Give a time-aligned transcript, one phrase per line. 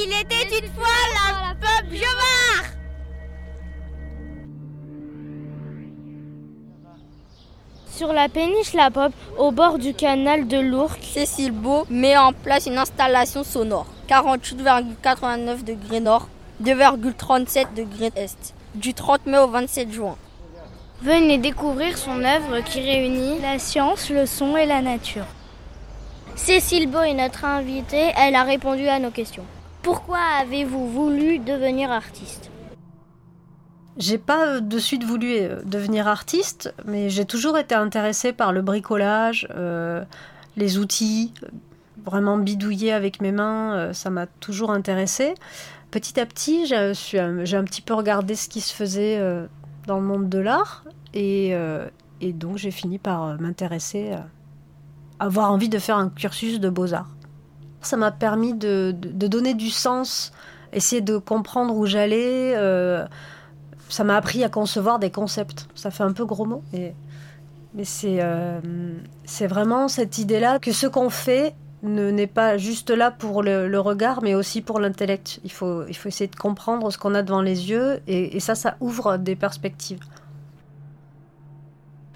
[0.00, 1.96] Il était une fois la peuple
[7.90, 12.32] Sur la péniche La Pop, au bord du canal de l'Ourcq, Cécile Beau met en
[12.32, 13.86] place une installation sonore.
[14.08, 16.28] 48,89 degrés nord,
[16.62, 18.54] 2,37 degrés est.
[18.76, 20.16] Du 30 mai au 27 juin.
[21.02, 25.26] Venez découvrir son œuvre qui réunit la science, le son et la nature.
[26.36, 29.44] Cécile Beau est notre invitée, elle a répondu à nos questions.
[29.82, 32.50] Pourquoi avez-vous voulu devenir artiste
[33.96, 38.60] J'ai pas de suite voulu euh, devenir artiste, mais j'ai toujours été intéressée par le
[38.62, 40.04] bricolage, euh,
[40.56, 41.32] les outils,
[42.04, 45.34] vraiment bidouiller avec mes mains, euh, ça m'a toujours intéressée.
[45.90, 49.18] Petit à petit, j'ai un petit peu regardé ce qui se faisait
[49.86, 50.84] dans le monde de l'art
[51.14, 51.54] et,
[52.20, 54.10] et donc j'ai fini par m'intéresser,
[55.18, 57.08] avoir envie de faire un cursus de beaux-arts.
[57.80, 60.32] Ça m'a permis de, de- de donner du sens,
[60.72, 62.54] essayer de comprendre où j'allais.
[62.56, 63.06] euh,
[63.88, 65.66] ça m'a appris à concevoir des concepts.
[65.74, 66.94] Ça fait un peu gros mot, mais,
[67.74, 68.60] mais c'est euh,
[69.42, 71.54] vraiment cette idée-là que ce qu'on fait
[71.84, 75.40] ne n'est pas juste là pour le, le regard, mais aussi pour l'intellect.
[75.44, 78.40] Il faut, il faut essayer de comprendre ce qu'on a devant les yeux, et, et
[78.40, 80.00] ça, ça ouvre des perspectives.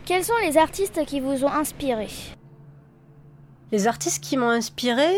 [0.04, 2.08] Quels sont les artistes qui vous ont inspiré?
[3.70, 5.08] Les artistes qui m'ont inspiré,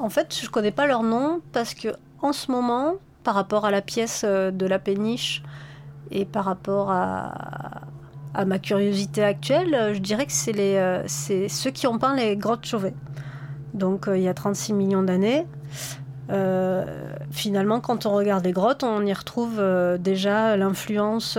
[0.00, 1.88] en fait, je connais pas leur nom parce que
[2.22, 5.42] en ce moment, par rapport à la pièce euh, de la péniche
[6.10, 7.82] et par rapport à,
[8.46, 12.64] ma curiosité actuelle, euh, je dirais que c'est euh, ceux qui ont peint les grottes
[12.64, 12.94] Chauvet.
[13.74, 15.46] Donc il y a 36 millions d'années.
[17.32, 19.60] Finalement, quand on regarde les grottes, on y retrouve
[19.98, 21.38] déjà l'influence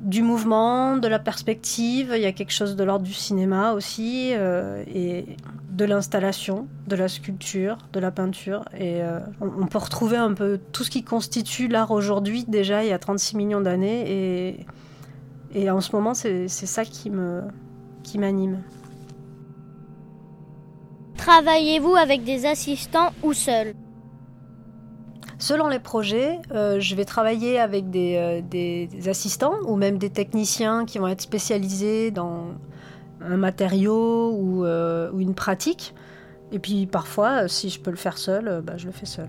[0.00, 2.12] du mouvement, de la perspective.
[2.14, 5.26] Il y a quelque chose de l'ordre du cinéma aussi, et
[5.76, 8.64] de l'installation, de la sculpture, de la peinture.
[8.76, 12.82] Et euh, on, on peut retrouver un peu tout ce qui constitue l'art aujourd'hui, déjà
[12.82, 14.04] il y a 36 millions d'années.
[14.10, 14.66] Et,
[15.54, 17.42] et en ce moment, c'est ça qui me
[18.02, 18.62] qui m'anime.
[21.16, 23.74] Travaillez-vous avec des assistants ou seul
[25.38, 29.98] Selon les projets, euh, je vais travailler avec des, euh, des- des assistants ou même
[29.98, 32.46] des techniciens qui vont être spécialisés dans
[33.20, 35.94] un matériau ou, euh, ou une pratique.
[36.52, 39.06] Et puis parfois, euh, si je peux le faire seul, euh, bah, je le fais
[39.06, 39.28] seul.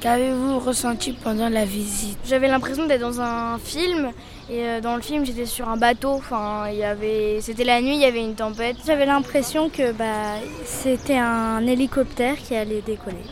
[0.00, 2.18] Qu'avez-vous ressenti pendant la visite?
[2.26, 4.10] J'avais l'impression d'être dans un film
[4.50, 6.10] et euh, dans le film j'étais sur un bateau.
[6.10, 8.76] Enfin, il y avait, c'était la nuit, il y avait une tempête.
[8.84, 13.22] J'avais l'impression que bah, c'était un hélicoptère qui allait décoller.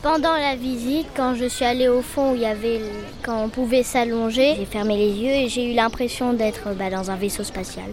[0.00, 2.82] Pendant la visite, quand je suis allée au fond où il y avait,
[3.22, 7.10] quand on pouvait s'allonger, j'ai fermé les yeux et j'ai eu l'impression d'être bah, dans
[7.10, 7.86] un vaisseau spatial.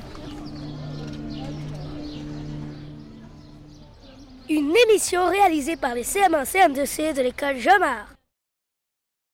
[4.49, 8.18] Une émission réalisée par les CM1 CM2C de l'école Jomard.